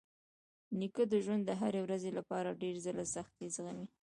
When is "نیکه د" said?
0.79-1.13